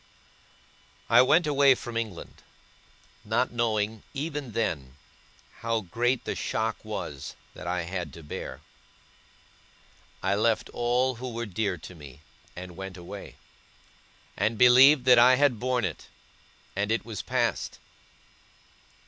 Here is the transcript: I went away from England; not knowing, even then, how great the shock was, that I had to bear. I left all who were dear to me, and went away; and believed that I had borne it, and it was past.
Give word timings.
I 1.11 1.21
went 1.21 1.45
away 1.45 1.75
from 1.75 1.95
England; 1.95 2.41
not 3.23 3.51
knowing, 3.51 4.01
even 4.15 4.53
then, 4.53 4.95
how 5.59 5.81
great 5.81 6.25
the 6.25 6.33
shock 6.33 6.83
was, 6.83 7.35
that 7.53 7.67
I 7.67 7.83
had 7.83 8.11
to 8.13 8.23
bear. 8.23 8.61
I 10.23 10.33
left 10.33 10.69
all 10.71 11.13
who 11.17 11.31
were 11.31 11.45
dear 11.45 11.77
to 11.77 11.93
me, 11.93 12.21
and 12.55 12.75
went 12.75 12.97
away; 12.97 13.35
and 14.35 14.57
believed 14.57 15.05
that 15.05 15.19
I 15.19 15.35
had 15.35 15.59
borne 15.59 15.85
it, 15.85 16.07
and 16.75 16.91
it 16.91 17.05
was 17.05 17.21
past. 17.21 17.77